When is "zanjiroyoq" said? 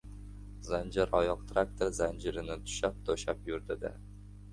0.67-1.43